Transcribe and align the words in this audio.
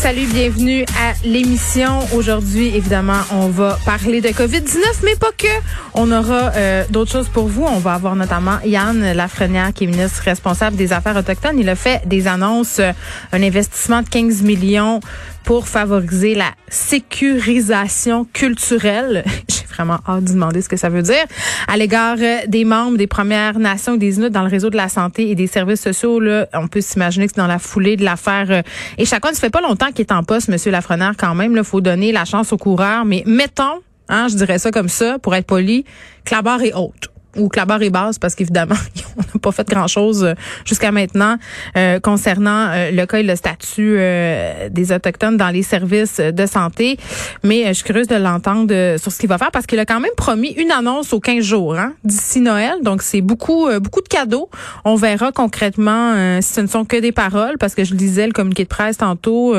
Salut, 0.00 0.26
bienvenue 0.26 0.84
à 0.96 1.14
l'émission. 1.24 1.98
Aujourd'hui, 2.14 2.68
évidemment, 2.68 3.18
on 3.32 3.48
va 3.48 3.76
parler 3.84 4.20
de 4.20 4.28
COVID-19, 4.28 4.78
mais 5.02 5.16
pas 5.16 5.32
que. 5.36 5.48
On 5.92 6.12
aura 6.12 6.52
euh, 6.54 6.84
d'autres 6.88 7.10
choses 7.10 7.28
pour 7.28 7.48
vous. 7.48 7.64
On 7.64 7.80
va 7.80 7.94
avoir 7.94 8.14
notamment 8.14 8.60
Yann 8.64 9.12
Lafrenière, 9.12 9.72
qui 9.74 9.84
est 9.84 9.86
ministre 9.88 10.22
responsable 10.22 10.76
des 10.76 10.92
Affaires 10.92 11.16
autochtones. 11.16 11.58
Il 11.58 11.68
a 11.68 11.74
fait 11.74 12.00
des 12.06 12.28
annonces, 12.28 12.78
euh, 12.78 12.92
un 13.32 13.42
investissement 13.42 14.02
de 14.02 14.08
15 14.08 14.42
millions 14.42 15.00
pour 15.42 15.66
favoriser 15.66 16.36
la 16.36 16.52
sécurisation 16.68 18.24
culturelle. 18.32 19.24
Vraiment 19.68 19.98
hâte 20.06 20.24
de 20.24 20.32
demander 20.32 20.62
ce 20.62 20.68
que 20.68 20.76
ça 20.76 20.88
veut 20.88 21.02
dire 21.02 21.24
à 21.66 21.76
l'égard 21.76 22.16
euh, 22.20 22.38
des 22.46 22.64
membres 22.64 22.96
des 22.96 23.06
Premières 23.06 23.58
Nations 23.58 23.94
et 23.94 23.98
des 23.98 24.16
Inuits 24.16 24.30
dans 24.30 24.42
le 24.42 24.48
réseau 24.48 24.70
de 24.70 24.76
la 24.76 24.88
santé 24.88 25.30
et 25.30 25.34
des 25.34 25.46
services 25.46 25.82
sociaux. 25.82 26.20
Là, 26.20 26.48
on 26.54 26.68
peut 26.68 26.80
s'imaginer 26.80 27.26
que 27.26 27.32
c'est 27.34 27.40
dans 27.40 27.46
la 27.46 27.58
foulée 27.58 27.96
de 27.96 28.04
l'affaire. 28.04 28.62
Et 28.96 29.04
chacun, 29.04 29.32
ça 29.32 29.40
fait 29.40 29.50
pas 29.50 29.60
longtemps 29.60 29.88
qu'il 29.88 30.00
est 30.00 30.12
en 30.12 30.22
poste, 30.22 30.48
Monsieur 30.48 30.70
Lafrenière, 30.70 31.14
quand 31.16 31.34
même. 31.34 31.54
Il 31.56 31.64
faut 31.64 31.80
donner 31.80 32.12
la 32.12 32.24
chance 32.24 32.52
aux 32.52 32.58
coureurs, 32.58 33.04
mais 33.04 33.22
mettons, 33.26 33.80
hein, 34.08 34.28
je 34.28 34.36
dirais 34.36 34.58
ça 34.58 34.70
comme 34.70 34.88
ça, 34.88 35.18
pour 35.18 35.34
être 35.34 35.46
poli, 35.46 35.84
que 36.24 36.34
est 36.64 36.74
haute 36.74 37.10
ou 37.38 37.48
que 37.48 37.58
la 37.58 37.64
barre 37.64 37.82
est 37.82 37.90
basse 37.90 38.18
parce 38.18 38.34
qu'évidemment, 38.34 38.74
on 39.16 39.20
n'a 39.20 39.40
pas 39.40 39.52
fait 39.52 39.68
grand-chose 39.68 40.24
euh, 40.24 40.34
jusqu'à 40.64 40.92
maintenant 40.92 41.36
euh, 41.76 42.00
concernant 42.00 42.68
euh, 42.70 42.90
le 42.90 43.06
cas 43.06 43.18
et 43.18 43.22
le 43.22 43.36
statut 43.36 43.98
des 44.70 44.92
Autochtones 44.92 45.36
dans 45.36 45.48
les 45.48 45.62
services 45.62 46.20
de 46.20 46.46
santé. 46.46 46.98
Mais 47.42 47.66
je 47.68 47.72
suis 47.74 47.84
curieuse 47.84 48.06
de 48.06 48.16
l'entendre 48.16 48.96
sur 48.98 49.12
ce 49.12 49.18
qu'il 49.18 49.28
va 49.28 49.38
faire 49.38 49.50
parce 49.50 49.66
qu'il 49.66 49.78
a 49.78 49.86
quand 49.86 50.00
même 50.00 50.12
promis 50.16 50.50
une 50.50 50.70
annonce 50.70 51.12
aux 51.12 51.20
15 51.20 51.44
jours 51.44 51.76
hein, 51.76 51.94
d'ici 52.04 52.40
Noël. 52.40 52.74
Donc, 52.82 53.02
c'est 53.02 53.20
beaucoup 53.20 53.68
beaucoup 53.80 54.00
de 54.00 54.08
cadeaux. 54.08 54.48
On 54.84 54.96
verra 54.96 55.32
concrètement 55.32 56.40
si 56.40 56.52
ce 56.52 56.60
ne 56.60 56.66
sont 56.66 56.84
que 56.84 56.96
des 56.96 57.12
paroles 57.12 57.56
parce 57.58 57.74
que 57.74 57.84
je 57.84 57.94
lisais 57.94 58.26
le 58.26 58.32
communiqué 58.32 58.64
de 58.64 58.68
presse 58.68 58.98
tantôt 58.98 59.54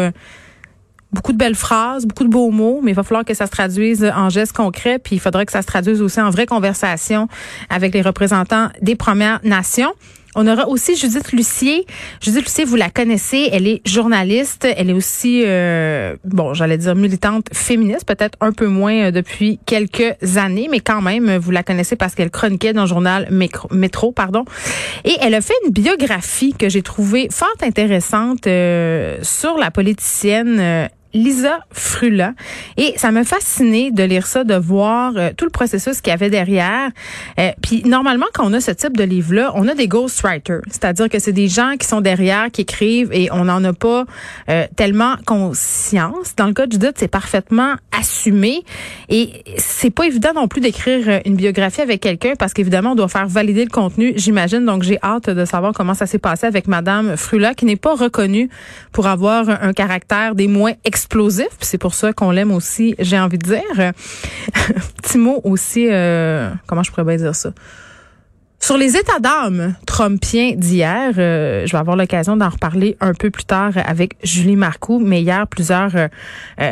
beaucoup 1.11 1.33
de 1.33 1.37
belles 1.37 1.55
phrases, 1.55 2.05
beaucoup 2.05 2.23
de 2.23 2.29
beaux 2.29 2.51
mots, 2.51 2.81
mais 2.83 2.91
il 2.91 2.95
va 2.95 3.03
falloir 3.03 3.25
que 3.25 3.33
ça 3.33 3.45
se 3.45 3.51
traduise 3.51 4.03
en 4.15 4.29
gestes 4.29 4.53
concrets, 4.53 4.99
puis 4.99 5.15
il 5.15 5.19
faudrait 5.19 5.45
que 5.45 5.51
ça 5.51 5.61
se 5.61 5.67
traduise 5.67 6.01
aussi 6.01 6.21
en 6.21 6.29
vraie 6.29 6.45
conversation 6.45 7.27
avec 7.69 7.93
les 7.93 8.01
représentants 8.01 8.69
des 8.81 8.95
Premières 8.95 9.39
Nations. 9.43 9.93
On 10.35 10.47
aura 10.47 10.67
aussi 10.67 10.95
Judith 10.95 11.31
Lucier. 11.31 11.87
Judith 12.21 12.43
Lucier, 12.43 12.63
vous 12.63 12.75
la 12.75 12.89
connaissez, 12.89 13.49
elle 13.51 13.67
est 13.67 13.81
journaliste, 13.87 14.67
elle 14.77 14.91
est 14.91 14.93
aussi, 14.93 15.41
euh, 15.43 16.15
bon, 16.23 16.53
j'allais 16.53 16.77
dire 16.77 16.95
militante 16.95 17.47
féministe, 17.51 18.05
peut-être 18.05 18.37
un 18.39 18.51
peu 18.51 18.67
moins 18.67 19.07
euh, 19.07 19.11
depuis 19.11 19.59
quelques 19.65 20.37
années, 20.37 20.67
mais 20.69 20.81
quand 20.81 21.01
même, 21.01 21.37
vous 21.37 21.49
la 21.49 21.63
connaissez 21.63 21.95
parce 21.95 22.13
qu'elle 22.13 22.29
chroniquait 22.29 22.73
dans 22.73 22.83
le 22.83 22.87
journal 22.87 23.27
Métro, 23.71 24.11
pardon. 24.11 24.45
Et 25.03 25.15
elle 25.19 25.33
a 25.33 25.41
fait 25.41 25.55
une 25.65 25.71
biographie 25.71 26.53
que 26.53 26.69
j'ai 26.69 26.83
trouvée 26.83 27.27
fort 27.31 27.49
intéressante 27.61 28.45
euh, 28.45 29.17
sur 29.23 29.57
la 29.57 29.71
politicienne 29.71 30.89
Lisa 31.13 31.59
Frula. 31.71 32.33
Et 32.77 32.93
ça 32.97 33.11
m'a 33.11 33.23
fasciné 33.23 33.91
de 33.91 34.03
lire 34.03 34.27
ça, 34.27 34.43
de 34.43 34.53
voir 34.55 35.13
euh, 35.15 35.31
tout 35.35 35.45
le 35.45 35.51
processus 35.51 36.01
qu'il 36.01 36.11
y 36.11 36.13
avait 36.13 36.29
derrière. 36.29 36.89
Euh, 37.39 37.51
puis 37.61 37.83
normalement, 37.83 38.27
quand 38.33 38.45
on 38.45 38.53
a 38.53 38.59
ce 38.59 38.71
type 38.71 38.95
de 38.95 39.03
livre-là, 39.03 39.51
on 39.55 39.67
a 39.67 39.73
des 39.73 39.87
ghostwriters. 39.87 40.61
C'est-à-dire 40.67 41.09
que 41.09 41.17
c'est 41.19 41.33
des 41.33 41.47
gens 41.47 41.75
qui 41.79 41.87
sont 41.87 42.01
derrière, 42.01 42.51
qui 42.51 42.61
écrivent 42.61 43.09
et 43.11 43.29
on 43.31 43.45
n'en 43.45 43.63
a 43.63 43.73
pas 43.73 44.05
euh, 44.49 44.67
tellement 44.75 45.15
conscience. 45.25 46.35
Dans 46.35 46.47
le 46.47 46.53
cas 46.53 46.67
de 46.67 46.73
Judith, 46.73 46.93
c'est 46.97 47.07
parfaitement 47.07 47.75
assumé. 47.97 48.63
Et 49.09 49.43
c'est 49.57 49.89
pas 49.89 50.05
évident 50.05 50.33
non 50.35 50.47
plus 50.47 50.61
d'écrire 50.61 51.21
une 51.25 51.35
biographie 51.35 51.81
avec 51.81 52.01
quelqu'un 52.01 52.33
parce 52.37 52.53
qu'évidemment, 52.53 52.91
on 52.91 52.95
doit 52.95 53.07
faire 53.07 53.27
valider 53.27 53.63
le 53.63 53.71
contenu, 53.71 54.13
j'imagine. 54.15 54.63
Donc, 54.63 54.83
j'ai 54.83 54.99
hâte 55.01 55.29
de 55.29 55.45
savoir 55.45 55.73
comment 55.73 55.95
ça 55.95 56.05
s'est 56.05 56.19
passé 56.19 56.45
avec 56.45 56.67
Madame 56.67 57.17
Frula, 57.17 57.55
qui 57.55 57.65
n'est 57.65 57.75
pas 57.75 57.95
reconnue 57.95 58.49
pour 58.91 59.07
avoir 59.07 59.49
un 59.49 59.73
caractère 59.73 60.35
des 60.35 60.47
moins 60.47 60.73
explosif. 60.99 61.47
C'est 61.61 61.77
pour 61.77 61.93
ça 61.93 62.11
qu'on 62.11 62.31
l'aime 62.31 62.51
aussi, 62.51 62.93
j'ai 62.99 63.17
envie 63.17 63.37
de 63.37 63.45
dire. 63.45 63.93
Petit 65.01 65.17
mot 65.17 65.39
aussi, 65.45 65.87
euh, 65.89 66.51
comment 66.67 66.83
je 66.83 66.91
pourrais 66.91 67.05
bien 67.05 67.15
dire 67.15 67.35
ça? 67.35 67.51
Sur 68.61 68.77
les 68.77 68.97
états 68.97 69.19
d'âme 69.19 69.75
trumpiens 69.85 70.51
d'hier, 70.57 71.13
euh, 71.17 71.65
je 71.65 71.71
vais 71.71 71.77
avoir 71.77 71.95
l'occasion 71.95 72.35
d'en 72.35 72.49
reparler 72.49 72.97
un 72.99 73.13
peu 73.13 73.29
plus 73.29 73.45
tard 73.45 73.71
avec 73.77 74.17
Julie 74.21 74.57
Marcoux, 74.57 74.99
mais 74.99 75.21
hier, 75.21 75.47
plusieurs 75.47 75.95
euh, 75.95 76.07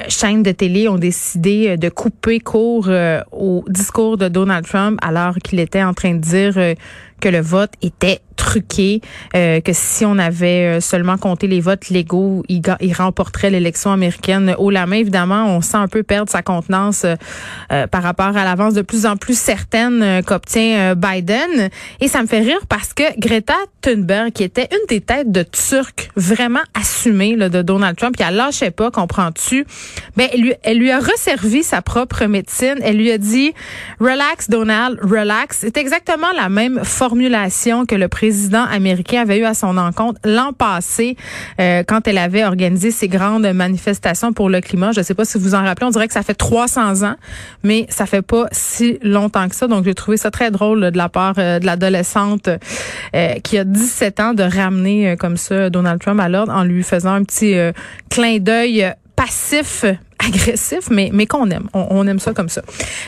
chaînes 0.10 0.44
de 0.44 0.52
télé 0.52 0.90
ont 0.90 0.98
décidé 0.98 1.78
de 1.78 1.88
couper 1.88 2.42
court 2.42 2.90
au 3.32 3.64
discours 3.70 4.18
de 4.18 4.28
Donald 4.28 4.68
Trump 4.68 5.00
alors 5.02 5.36
qu'il 5.36 5.62
était 5.62 5.84
en 5.84 5.94
train 5.94 6.16
de 6.16 6.20
dire 6.20 6.76
que 7.20 7.30
le 7.30 7.42
vote 7.42 7.72
était 7.82 8.22
truqué, 8.38 9.02
euh, 9.36 9.60
que 9.60 9.74
si 9.74 10.06
on 10.06 10.18
avait 10.18 10.78
euh, 10.78 10.80
seulement 10.80 11.18
compté 11.18 11.48
les 11.48 11.60
votes 11.60 11.90
légaux, 11.90 12.44
il, 12.48 12.62
remporterait 12.94 13.50
l'élection 13.50 13.92
américaine 13.92 14.56
haut 14.58 14.70
la 14.70 14.86
main. 14.86 14.98
Évidemment, 14.98 15.46
on 15.48 15.62
sent 15.62 15.78
un 15.78 15.88
peu 15.88 16.04
perdre 16.04 16.32
sa 16.32 16.42
contenance 16.42 17.06
euh, 17.06 17.88
par 17.88 18.04
rapport 18.04 18.38
à 18.38 18.46
l'avance 18.46 18.74
de 18.74 18.82
plus 18.82 19.06
en 19.06 19.18
plus 19.18 19.38
certaine 19.38 20.24
qu'obtient 20.24 20.96
Biden. 20.96 21.70
Et 22.00 22.08
ça 22.08 22.22
me 22.22 22.28
fait 22.28 22.40
rire 22.40 22.66
parce 22.70 22.94
que 22.94 23.04
Greta 23.20 23.56
Thunberg, 23.82 24.32
qui 24.32 24.44
était 24.44 24.70
une 24.72 24.88
des 24.88 25.02
têtes 25.02 25.32
de 25.32 25.44
Turc 25.44 26.10
vraiment 26.16 26.62
assumée 26.80 27.36
là, 27.36 27.50
de 27.50 27.62
Donald 27.62 27.98
Trump, 27.98 28.16
qui 28.16 28.24
a 28.24 28.32
lâché 28.32 28.72
pas, 28.72 28.92
comprends-tu, 28.92 29.66
ben, 30.16 30.28
elle 30.32 30.42
lui, 30.42 30.54
elle 30.64 30.78
lui 30.78 30.92
a 30.92 31.00
resservi 31.00 31.64
sa 31.64 31.82
propre 31.82 32.26
médecine. 32.26 32.76
Elle 32.84 32.98
lui 32.98 33.12
a 33.12 33.18
dit, 33.18 33.54
relax 34.00 34.50
Donald, 34.50 35.00
relax. 35.02 35.58
C'est 35.62 35.78
exactement 35.78 36.32
la 36.36 36.50
même 36.50 36.84
formulation 37.08 37.86
que 37.86 37.96
le 37.96 38.10
président 38.10 38.66
américain 38.66 39.22
avait 39.22 39.40
eu 39.40 39.46
à 39.46 39.54
son 39.54 39.78
encontre 39.78 40.20
l'an 40.26 40.52
passé 40.52 41.16
euh, 41.62 41.82
quand 41.88 42.06
elle 42.06 42.18
avait 42.18 42.44
organisé 42.44 42.92
ses 42.92 43.08
grandes 43.08 43.48
manifestations 43.48 44.34
pour 44.34 44.50
le 44.50 44.60
climat. 44.60 44.92
Je 44.92 45.00
ne 45.00 45.06
sais 45.06 45.14
pas 45.14 45.24
si 45.24 45.38
vous 45.38 45.56
en 45.56 45.64
rappelez, 45.64 45.86
on 45.86 45.92
dirait 45.92 46.08
que 46.08 46.14
ça 46.14 46.22
fait 46.22 46.34
300 46.34 47.04
ans, 47.04 47.16
mais 47.64 47.86
ça 47.88 48.06
fait 48.06 48.22
pas 48.22 48.48
si 48.52 49.00
longtemps 49.02 49.48
que 49.48 49.56
ça. 49.56 49.68
Donc 49.68 49.86
j'ai 49.86 49.96
trouvé 49.96 50.18
ça 50.18 50.32
très 50.32 50.52
drôle 50.52 50.92
de 50.92 50.98
la 50.98 51.08
part 51.08 51.36
euh, 51.38 51.60
de 51.60 51.66
l'adolescente 51.66 52.50
euh, 53.16 53.34
qui 53.42 53.58
a 53.58 53.64
17 53.64 54.20
ans 54.20 54.34
de 54.34 54.44
ramener 54.44 55.16
comme 55.18 55.38
ça 55.38 55.70
Donald 55.70 56.02
Trump 56.02 56.20
à 56.20 56.28
l'ordre 56.28 56.54
en 56.54 56.66
lui 56.66 56.84
faisant 56.84 57.14
un 57.14 57.24
petit 57.24 57.56
clin 58.10 58.40
d'œil 58.40 58.94
passif 59.16 59.86
agressif, 60.26 60.90
mais, 60.90 61.10
mais 61.14 61.26
qu'on 61.26 61.50
aime. 61.50 61.68
On, 61.74 62.08
aime 62.08 62.20
ça 62.20 62.34
comme 62.34 62.50
ça. 62.50 62.62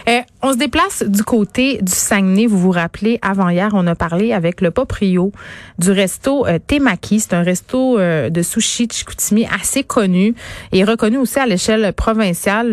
Euh, 0.08 0.20
on 0.42 0.54
se 0.54 0.58
déplace 0.58 1.04
du 1.04 1.24
côté 1.24 1.80
du 1.82 1.92
Saguenay. 1.92 2.46
Vous 2.46 2.60
vous 2.60 2.72
rappelez, 2.72 3.20
avant 3.22 3.50
hier, 3.50 3.70
on 3.74 3.88
a 3.88 3.96
parlé 3.96 4.34
avec 4.34 4.62
le 4.62 4.72
Poprio 4.72 5.32
du 5.78 5.92
resto 5.92 6.46
euh, 6.48 6.60
Temaki. 6.66 7.20
C'est 7.20 7.34
un 7.34 7.42
resto 7.42 7.98
euh, 7.98 8.30
de 8.30 8.42
sushi 8.42 8.88
de 8.88 8.94
Chicoutimi 8.94 9.48
assez 9.48 9.84
connu 9.84 10.36
et 10.72 10.84
reconnu 10.84 11.18
aussi 11.18 11.40
à 11.40 11.46
l'échelle 11.46 11.94
provinciale. 11.94 12.72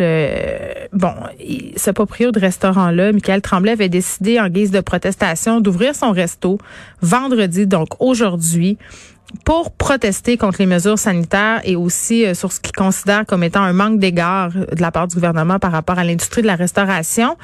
Bon, 0.93 1.13
ce 1.77 1.91
Poprio 1.91 2.31
de 2.31 2.41
restaurant-là, 2.41 3.13
Michael 3.13 3.41
Tremblay 3.41 3.73
avait 3.73 3.89
décidé 3.89 4.39
en 4.41 4.49
guise 4.49 4.71
de 4.71 4.81
protestation 4.81 5.61
d'ouvrir 5.61 5.95
son 5.95 6.13
resto 6.13 6.59
vendredi, 7.03 7.67
donc 7.67 7.89
aujourd'hui 8.01 8.79
pour 9.44 9.70
protester 9.72 10.37
contre 10.37 10.59
les 10.60 10.66
mesures 10.66 10.98
sanitaires 10.98 11.60
et 11.64 11.76
aussi 11.76 12.25
euh, 12.25 12.34
sur 12.34 12.53
ce 12.53 12.60
qu'il 12.60 12.72
considère 12.72 13.26
comme 13.26 13.42
étant 13.42 13.62
un 13.62 13.72
manque 13.72 13.98
d'égard 13.98 14.50
de 14.50 14.81
la 14.81 14.91
part 14.91 15.09
du 15.09 15.14
gouvernement 15.14 15.59
par 15.59 15.72
rapport 15.72 15.98
à 15.98 16.04
l'industrie 16.04 16.42
de 16.42 16.47
la 16.47 16.56
restauration. 16.56 17.37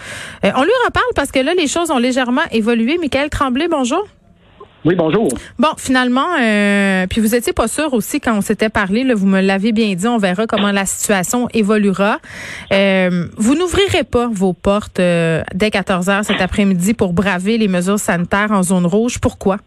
Euh, 0.44 0.50
on 0.56 0.62
lui 0.62 0.72
reparle 0.87 1.06
parce 1.15 1.31
que 1.31 1.41
là, 1.41 1.54
les 1.54 1.66
choses 1.66 1.91
ont 1.91 1.98
légèrement 1.98 2.43
évolué. 2.50 2.98
Michael 2.98 3.31
Tremblay, 3.31 3.69
bonjour. 3.69 4.06
Oui, 4.84 4.97
bonjour. 4.97 5.28
Bon, 5.60 5.69
finalement, 5.76 6.26
euh, 6.41 7.06
puis 7.09 7.20
vous 7.20 7.37
étiez 7.37 7.53
pas 7.53 7.69
sûr 7.69 7.94
aussi 7.94 8.20
quand 8.20 8.37
on 8.37 8.40
s'était 8.40 8.69
parlé, 8.69 9.05
là, 9.05 9.14
vous 9.14 9.28
me 9.28 9.40
l'avez 9.40 9.70
bien 9.70 9.94
dit, 9.94 10.08
on 10.08 10.19
verra 10.19 10.49
comment 10.49 10.73
la 10.73 10.87
situation 10.87 11.49
évoluera. 11.55 12.19
vous 12.70 13.55
n'ouvrirez 13.55 14.02
pas 14.02 14.28
vos 14.32 14.52
portes 14.52 14.96
dès 14.96 15.70
14 15.70 16.08
heures 16.08 16.25
cet 16.25 16.40
après-midi 16.40 16.94
pour 16.94 17.12
braver 17.12 17.58
les 17.58 17.69
mesures 17.69 18.00
sanitaires 18.00 18.50
en 18.50 18.64
zone 18.64 18.87
rouge. 18.87 19.20
Pourquoi? 19.20 19.58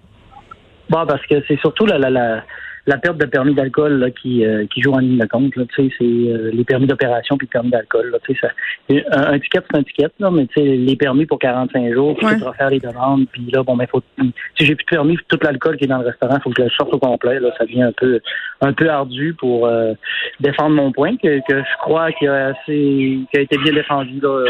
Bon, 0.90 1.06
parce 1.06 1.26
que 1.26 1.36
c'est 1.48 1.60
surtout 1.60 1.86
la, 1.86 1.98
la, 1.98 2.10
la, 2.10 2.44
la, 2.86 2.98
perte 2.98 3.18
de 3.18 3.26
permis 3.26 3.56
d'alcool 3.56 4.12
qui, 4.22 4.46
euh, 4.46 4.66
qui 4.68 4.82
joue 4.82 4.94
en 4.94 5.00
ligne 5.00 5.18
de 5.18 5.26
compte. 5.26 5.56
Là, 5.56 5.64
c'est 5.76 5.90
euh, 6.02 6.52
les 6.54 6.64
permis 6.64 6.86
d'opération 6.86 7.38
puis 7.38 7.48
le 7.48 7.52
permis 7.52 7.72
d'alcool. 7.72 8.12
Là, 8.12 8.20
ça, 8.40 8.48
un, 8.90 9.34
un 9.34 9.40
ticket, 9.40 9.62
c'est 9.70 9.78
un 9.78 9.84
ticket, 9.84 10.10
là, 10.20 10.30
mais 10.30 10.48
les 10.56 10.96
permis 10.96 11.26
pour 11.26 11.40
45 11.40 11.94
jours, 11.94 12.16
puis 12.16 12.28
ouais. 12.28 12.36
refaire 12.36 12.70
les 12.70 12.80
demandes, 12.80 13.26
puis 13.32 13.50
là, 13.52 13.64
bon, 13.64 13.76
ben, 13.76 13.88
faut, 13.88 14.04
si 14.20 14.66
j'ai 14.66 14.76
plus 14.76 14.86
de 14.86 14.90
permis, 14.90 15.18
tout 15.28 15.40
l'alcool 15.42 15.78
qui 15.78 15.86
est 15.86 15.88
dans 15.88 16.00
le 16.00 16.08
restaurant, 16.08 16.40
faut 16.44 16.52
que 16.52 16.62
je 16.62 16.64
le 16.64 16.70
sorte 16.70 16.94
au 16.94 17.00
complet. 17.00 17.40
Là, 17.40 17.50
ça 17.58 17.66
devient 17.66 17.84
un 17.84 17.94
peu 17.94 18.20
un 18.62 18.74
peu 18.74 18.90
ardu 18.90 19.36
pour 19.38 19.68
euh, 19.68 19.94
défendre 20.40 20.76
mon 20.76 20.92
point, 20.92 21.18
que, 21.18 21.40
que 21.48 21.60
je 21.60 21.78
crois 21.80 22.12
qu'il 22.12 22.28
a 22.30 22.48
assez 22.48 23.20
qui 23.32 23.38
a 23.38 23.42
été 23.42 23.58
bien 23.58 23.74
défendu 23.74 24.20
là, 24.22 24.46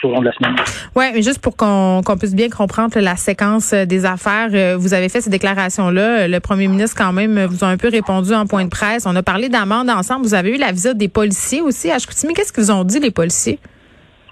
tout 0.00 0.08
au 0.08 0.12
long 0.12 0.20
de 0.20 0.26
la 0.26 0.32
semaine. 0.32 0.54
Oui, 0.94 1.04
mais 1.14 1.22
juste 1.22 1.40
pour 1.40 1.56
qu'on 1.56 2.02
puisse 2.18 2.34
bien 2.34 2.48
comprendre 2.48 2.98
la 2.98 3.16
séquence 3.16 3.72
euh, 3.72 3.84
des 3.84 4.04
affaires, 4.04 4.48
euh, 4.52 4.76
vous 4.76 4.94
avez 4.94 5.08
fait 5.08 5.20
ces 5.20 5.30
déclarations-là. 5.30 6.28
Le 6.28 6.40
premier 6.40 6.68
ministre, 6.68 6.96
quand 6.96 7.12
même, 7.12 7.44
vous 7.44 7.64
a 7.64 7.68
un 7.68 7.76
peu 7.76 7.88
répondu 7.88 8.32
en 8.32 8.46
point 8.46 8.64
de 8.64 8.70
presse. 8.70 9.06
On 9.06 9.16
a 9.16 9.22
parlé 9.22 9.48
d'amende 9.48 9.90
ensemble. 9.90 10.24
Vous 10.24 10.34
avez 10.34 10.56
eu 10.56 10.58
la 10.58 10.72
visite 10.72 10.96
des 10.96 11.08
policiers 11.08 11.60
aussi 11.60 11.90
à 11.90 11.98
Chicoutimi. 11.98 12.34
Qu'est-ce 12.34 12.52
qu'ils 12.52 12.64
vous 12.64 12.70
ont 12.70 12.84
dit, 12.84 13.00
les 13.00 13.10
policiers? 13.10 13.58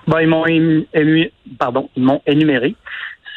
Ben, 0.07 0.21
ils 0.21 0.29
m'ont 0.29 0.47
ému, 0.47 0.87
pardon, 1.59 1.89
ils 1.97 2.03
m'ont 2.03 2.21
énuméré 2.27 2.77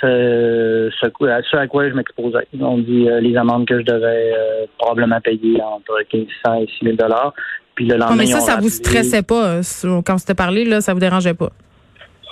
ce, 0.02 0.90
ce, 1.00 1.56
à 1.56 1.68
quoi 1.68 1.90
je 1.90 1.94
m'exposais. 1.94 2.48
Ils 2.54 2.64
ont 2.64 2.78
dit 2.78 3.10
euh, 3.10 3.20
les 3.20 3.36
amendes 3.36 3.66
que 3.66 3.80
je 3.80 3.86
devais 3.86 4.34
euh, 4.34 4.66
probablement 4.78 5.20
payer 5.22 5.62
entre 5.62 6.00
1500 6.14 6.62
et 6.62 6.68
6000 6.80 6.98
dollars. 6.98 7.34
Puis 7.76 7.86
le 7.86 7.98
lendemain, 7.98 8.16
mais 8.18 8.26
ça, 8.26 8.40
ça 8.40 8.58
vous 8.58 8.70
stressait 8.70 9.24
pas 9.24 9.60
euh, 9.60 10.02
quand 10.06 10.18
c'était 10.18 10.36
parlé 10.36 10.66
là, 10.66 10.82
ça 10.82 10.94
vous 10.94 11.00
dérangeait 11.00 11.34
pas? 11.34 11.52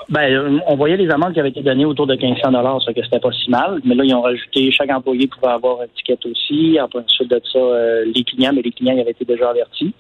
Ben, 0.10 0.62
on 0.68 0.76
voyait 0.76 0.98
les 0.98 1.10
amendes 1.10 1.34
qui 1.34 1.40
avaient 1.40 1.50
été 1.50 1.62
données 1.62 1.86
autour 1.86 2.06
de 2.06 2.16
1500 2.16 2.52
dollars, 2.52 2.82
ça 2.84 2.94
que 2.94 3.04
c'était 3.04 3.20
pas 3.20 3.32
si 3.32 3.50
mal. 3.50 3.82
Mais 3.84 3.96
là, 3.96 4.04
ils 4.04 4.14
ont 4.14 4.22
rajouté 4.22 4.72
chaque 4.72 4.92
employé 4.92 5.28
pouvait 5.28 5.52
avoir 5.52 5.82
une 5.82 5.90
ticket 5.90 6.20
aussi. 6.26 6.78
Ensuite 6.80 7.30
de 7.30 7.42
ça, 7.52 7.60
les 8.06 8.24
clients, 8.24 8.52
mais 8.54 8.62
les 8.62 8.72
clients 8.72 9.00
avaient 9.00 9.12
été 9.12 9.26
déjà 9.26 9.50
avertis. 9.50 9.94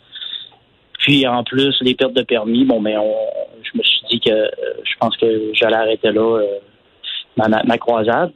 Puis 1.00 1.28
en 1.28 1.44
plus, 1.44 1.76
les 1.82 1.96
pertes 1.96 2.14
de 2.14 2.24
permis, 2.24 2.66
bon, 2.66 2.80
mais 2.80 2.96
on, 2.98 3.14
je 3.64 3.78
me 3.78 3.84
suis 3.84 4.02
dit 4.10 4.20
que 4.20 4.32
je 4.84 4.94
pense 5.00 5.18
que 5.18 5.52
j'allais 5.54 5.76
arrêter 5.76 6.12
là 6.12 6.40
ma, 7.38 7.78
croisade, 7.78 8.32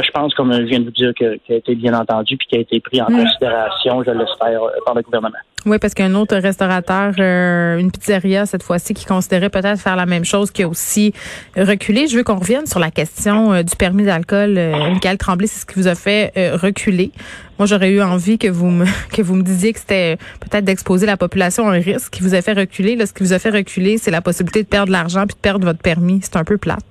que 0.00 0.06
je 0.06 0.10
pense, 0.12 0.34
comme 0.34 0.52
je 0.52 0.62
viens 0.62 0.80
de 0.80 0.84
vous 0.84 0.90
dire, 0.90 1.12
que, 1.18 1.36
qui 1.38 1.52
a 1.52 1.56
été 1.56 1.74
bien 1.74 1.94
entendu 1.94 2.36
puis 2.36 2.46
qui 2.48 2.56
a 2.56 2.60
été 2.60 2.80
pris 2.80 3.00
en 3.00 3.10
mm. 3.10 3.22
considération, 3.22 4.02
je 4.04 4.10
l'espère, 4.10 4.62
euh, 4.62 4.70
par 4.84 4.94
le 4.94 5.02
gouvernement. 5.02 5.38
Oui, 5.66 5.78
parce 5.78 5.94
qu'un 5.94 6.14
autre 6.14 6.36
restaurateur, 6.36 7.12
euh, 7.18 7.78
une 7.78 7.90
pizzeria 7.90 8.46
cette 8.46 8.62
fois-ci, 8.62 8.94
qui 8.94 9.04
considérait 9.04 9.50
peut-être 9.50 9.80
faire 9.80 9.96
la 9.96 10.06
même 10.06 10.24
chose, 10.24 10.50
qui 10.50 10.62
a 10.62 10.68
aussi 10.68 11.12
reculé. 11.56 12.06
Je 12.06 12.16
veux 12.16 12.24
qu'on 12.24 12.38
revienne 12.38 12.66
sur 12.66 12.78
la 12.78 12.90
question 12.90 13.52
euh, 13.52 13.62
du 13.62 13.74
permis 13.76 14.04
d'alcool. 14.04 14.54
Michael 14.54 15.18
Tremblay, 15.18 15.46
c'est 15.46 15.60
ce 15.60 15.66
qui 15.66 15.74
vous 15.78 15.88
a 15.88 15.94
fait 15.94 16.32
reculer. 16.54 17.10
Moi, 17.58 17.66
j'aurais 17.66 17.90
eu 17.90 18.00
envie 18.00 18.38
que 18.38 18.48
vous 18.48 18.70
me 18.70 18.86
que 19.12 19.22
vous 19.22 19.34
me 19.34 19.42
disiez 19.42 19.72
que 19.72 19.80
c'était 19.80 20.16
peut-être 20.40 20.64
d'exposer 20.64 21.06
la 21.06 21.16
population 21.16 21.68
à 21.68 21.72
un 21.74 21.80
risque 21.80 22.12
qui 22.12 22.22
vous 22.22 22.34
a 22.34 22.42
fait 22.42 22.52
reculer. 22.52 22.94
Là, 22.94 23.06
ce 23.06 23.12
qui 23.12 23.24
vous 23.24 23.32
a 23.32 23.38
fait 23.38 23.50
reculer, 23.50 23.98
c'est 23.98 24.12
la 24.12 24.20
possibilité 24.20 24.62
de 24.62 24.68
perdre 24.68 24.92
l'argent 24.92 25.26
puis 25.26 25.34
de 25.34 25.40
perdre 25.40 25.66
votre 25.66 25.80
permis. 25.80 26.20
C'est 26.22 26.36
un 26.36 26.44
peu 26.44 26.56
plate. 26.56 26.84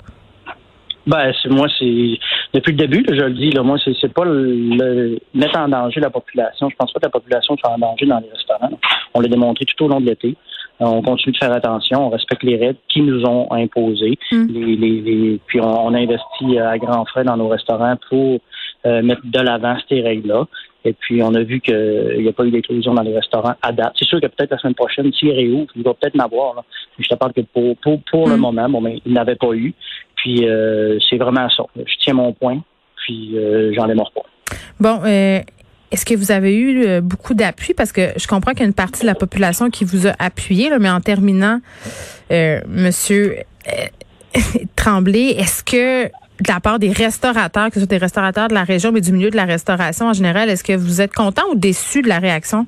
Ben, 1.07 1.31
c'est 1.42 1.50
moi, 1.50 1.68
c'est 1.80 2.19
depuis 2.54 2.74
le 2.74 2.77
début, 2.77 3.06
je 3.07 3.21
le 3.21 3.33
dis, 3.33 3.51
là, 3.51 3.63
moi, 3.63 3.77
c'est 3.83 4.13
pas 4.13 4.25
le, 4.25 5.18
mettre 5.33 5.57
en 5.57 5.69
danger 5.69 6.01
la 6.01 6.09
population. 6.09 6.69
Je 6.69 6.75
pense 6.75 6.92
pas 6.92 7.00
que 7.00 7.06
la 7.06 7.12
population 7.12 7.56
soit 7.56 7.71
en 7.71 7.77
danger 7.77 8.06
dans 8.06 8.19
les 8.19 8.30
restaurants. 8.30 8.77
On 9.13 9.21
l'a 9.21 9.30
démontré 9.30 9.65
tout 9.65 9.86
au 9.86 9.88
long 9.88 10.01
de 10.01 10.06
l'été. 10.06 10.36
Euh, 10.81 10.86
on 10.86 11.01
continue 11.01 11.33
de 11.33 11.38
faire 11.38 11.51
attention, 11.54 12.06
on 12.07 12.09
respecte 12.09 12.44
les 12.44 12.56
règles 12.57 12.77
qui 12.89 13.01
nous 13.01 13.24
ont 13.25 13.51
imposées. 13.51 14.19
Mm. 14.31 14.48
Les, 14.48 14.75
les, 14.75 15.39
puis 15.48 15.59
on, 15.62 15.94
a 15.94 15.98
investi 15.98 16.59
à 16.59 16.77
grands 16.77 17.06
frais 17.06 17.24
dans 17.24 17.38
nos 17.38 17.48
restaurants 17.48 17.95
pour 18.09 18.39
euh, 18.86 19.01
mettre 19.01 19.21
de 19.24 19.39
l'avant 19.39 19.77
ces 19.89 20.01
règles-là. 20.01 20.45
Et 20.86 20.94
puis, 20.94 21.21
on 21.21 21.33
a 21.33 21.42
vu 21.42 21.59
qu'il 21.59 22.18
n'y 22.19 22.30
a 22.30 22.31
pas 22.31 22.45
eu 22.45 22.51
d'éclosion 22.51 22.94
dans 22.94 23.01
les 23.01 23.13
restaurants 23.13 23.56
à 23.62 23.71
date. 23.71 23.94
C'est 23.98 24.07
sûr 24.07 24.21
que 24.21 24.27
peut-être 24.27 24.51
la 24.51 24.57
semaine 24.57 24.75
prochaine, 24.75 25.12
s'il 25.12 25.31
réouvre, 25.31 25.68
il 25.75 25.83
va 25.83 25.94
peut-être 25.94 26.15
m'avoir. 26.15 26.56
Là. 26.56 26.63
Je 27.00 27.07
te 27.07 27.15
parle 27.15 27.33
que 27.33 27.42
pour, 27.42 27.75
pour, 27.77 28.00
pour 28.09 28.30
le 28.30 28.38
mm. 28.38 28.39
moment, 28.39 28.69
bon, 28.69 28.81
mais 28.81 29.01
il 29.06 29.13
n'avait 29.13 29.36
pas 29.36 29.54
eu. 29.54 29.74
Puis 30.18 30.48
euh, 30.48 30.98
c'est 31.10 31.18
vraiment 31.18 31.50
ça. 31.50 31.64
Je 31.75 31.94
tiens 32.02 32.14
mon 32.14 32.34
point, 32.34 32.62
puis 32.98 33.38
euh, 33.38 33.74
j'en 33.74 33.88
démords 33.88 34.12
pas. 34.12 34.22
Bon, 34.80 35.02
euh, 35.06 35.40
est-ce 35.92 36.06
que 36.06 36.16
vous 36.16 36.31
avez 36.31 36.56
eu 36.56 37.02
beaucoup 37.02 37.34
d'appui? 37.34 37.74
Parce 37.74 37.92
que 37.92 38.10
je 38.18 38.28
comprends 38.28 38.52
qu'il 38.52 38.62
y 38.62 38.64
a 38.64 38.68
une 38.68 38.74
partie 38.74 39.02
de 39.02 39.08
la 39.08 39.16
population 39.16 39.69
qui 39.69 39.86
vous 39.86 40.08
a 40.08 40.14
appuyé, 40.19 40.69
mais 40.80 40.90
en 40.90 41.00
terminant, 41.00 41.62
Monsieur 42.30 43.38
Tremblay, 44.75 45.31
est-ce 45.38 45.64
que 45.64 46.08
de 46.08 46.52
la 46.52 46.60
part 46.60 46.78
des 46.80 46.92
restaurateurs, 46.92 47.68
que 47.69 47.75
ce 47.75 47.80
soit 47.81 47.88
des 47.88 47.98
restaurateurs 47.98 48.48
de 48.48 48.54
la 48.54 48.64
région, 48.64 48.92
mais 48.92 49.02
du 49.02 49.12
milieu 49.12 49.30
de 49.30 49.36
la 49.36 49.46
restauration 49.46 50.08
en 50.08 50.14
général, 50.14 50.50
est-ce 50.50 50.64
que 50.64 50.74
vous 50.74 51.02
êtes 51.02 51.14
content 51.14 51.44
ou 51.52 51.56
déçu 51.56 52.02
de 52.02 52.10
la 52.10 52.19
réaction? 52.19 52.68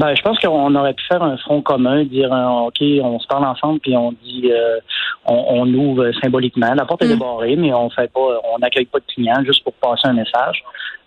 Ben, 0.00 0.14
je 0.14 0.22
pense 0.22 0.38
qu'on 0.38 0.74
aurait 0.74 0.94
pu 0.94 1.04
faire 1.04 1.22
un 1.22 1.36
front 1.36 1.60
commun, 1.60 2.04
dire 2.04 2.30
OK, 2.30 2.80
on 2.80 3.18
se 3.18 3.26
parle 3.26 3.44
ensemble, 3.44 3.80
puis 3.80 3.94
on 3.94 4.12
dit 4.12 4.50
on, 5.26 5.74
ouvre 5.74 6.10
symboliquement. 6.22 6.72
La 6.74 6.86
porte 6.86 7.02
est 7.02 7.08
mm. 7.08 7.18
débarrée, 7.18 7.56
mais 7.56 7.74
on 7.74 7.90
fait 7.90 8.10
pas, 8.10 8.40
on 8.52 8.58
n'accueille 8.58 8.86
pas 8.86 8.98
de 8.98 9.04
clients 9.04 9.44
juste 9.44 9.62
pour 9.62 9.74
passer 9.74 10.08
un 10.08 10.14
message. 10.14 10.62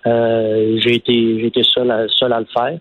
Euh, 0.05 0.77
j'ai 0.77 0.95
été, 0.95 1.39
j'ai 1.39 1.47
été 1.47 1.63
seul 1.63 1.89
à, 1.89 2.07
seul 2.09 2.33
à 2.33 2.39
le 2.39 2.47
faire, 2.53 2.77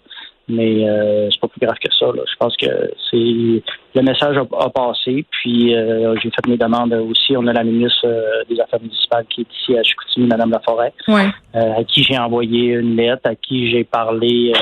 mais 0.49 0.89
euh, 0.89 1.29
c'est 1.31 1.41
pas 1.41 1.49
plus 1.49 1.61
grave 1.61 1.79
que 1.79 1.93
ça. 1.93 2.07
Je 2.15 2.37
pense 2.39 2.57
que 2.57 2.67
c'est 3.11 3.63
le 3.95 4.03
message 4.03 4.37
a, 4.39 4.71
passé, 4.71 5.25
puis 5.31 5.75
euh, 5.75 6.15
j'ai 6.23 6.31
fait 6.31 6.47
mes 6.49 6.57
demandes 6.57 6.93
aussi. 6.95 7.37
On 7.37 7.47
a 7.47 7.53
la 7.53 7.63
ministre 7.63 8.07
euh, 8.07 8.43
des 8.49 8.61
Affaires 8.61 8.81
municipales 8.81 9.25
qui 9.29 9.43
est 9.43 9.55
ici 9.55 9.79
à 9.79 9.83
Chicoutimi, 9.83 10.27
Madame 10.27 10.51
Laforêt, 10.51 10.93
ouais. 11.09 11.29
à 11.55 11.85
qui 11.85 12.03
j'ai 12.03 12.19
envoyé 12.19 12.73
une 12.73 12.97
lettre, 12.97 13.23
à 13.25 13.35
qui 13.35 13.71
j'ai 13.71 13.85
parlé 13.85 14.53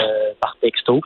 par 0.41 0.57
texto 0.61 1.01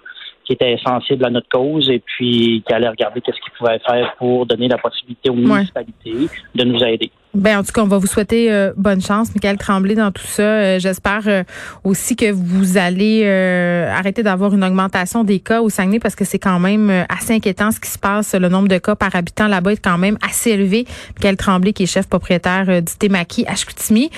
qui 0.45 0.53
était 0.53 0.77
sensible 0.85 1.25
à 1.25 1.31
notre 1.31 1.49
cause 1.49 1.89
et 1.91 2.01
puis 2.01 2.63
qui 2.67 2.73
allait 2.73 2.89
regarder 2.89 3.21
qu'est-ce 3.21 3.41
qu'il 3.41 3.53
pouvait 3.59 3.79
faire 3.79 4.15
pour 4.19 4.47
donner 4.47 4.69
la 4.69 4.79
possibilité 4.79 5.31
aux 5.31 5.35
municipalités 5.35 6.29
de 6.55 6.65
nous 6.65 6.83
aider. 6.85 7.11
Ben, 7.35 7.59
en 7.59 7.65
tout 7.65 7.73
cas, 7.73 7.83
on 7.83 7.89
va 7.89 7.99
vous 7.99 8.07
souhaiter 8.07 8.53
euh, 8.53 8.73
bonne 8.77 9.03
chance, 9.03 9.35
Michael 9.35 9.59
Tremblay, 9.59 9.97
dans 9.97 10.13
tout 10.13 10.23
ça. 10.25 10.43
Euh, 10.43 10.79
j'espère 10.79 11.23
euh, 11.27 11.43
aussi 11.83 12.15
que 12.15 12.31
vous 12.31 12.79
allez 12.79 13.27
arrêter 13.27 14.23
d'avoir 14.23 14.55
une 14.55 14.63
augmentation 14.63 15.25
des 15.25 15.41
cas 15.41 15.61
au 15.61 15.69
Saguenay 15.69 15.99
parce 15.99 16.15
que 16.15 16.25
c'est 16.25 16.39
quand 16.39 16.61
même 16.61 17.05
assez 17.09 17.35
inquiétant 17.35 17.73
ce 17.73 17.81
qui 17.81 17.91
se 17.91 17.99
passe. 17.99 18.35
Le 18.35 18.49
nombre 18.49 18.69
de 18.69 18.79
cas 18.79 18.95
par 18.95 19.17
habitant 19.17 19.49
là-bas 19.49 19.73
est 19.73 19.85
quand 19.85 19.99
même 19.99 20.17
assez 20.27 20.51
élevé. 20.51 20.87
Michael 21.17 21.37
Tremblay, 21.37 21.73
qui 21.73 21.85
est 21.85 21.87
chef 21.87 22.09
propriétaire 22.09 22.67
du 22.67 22.95
Temaki 22.99 23.45
à 23.49 23.57
Chicoutimi. 23.57 24.11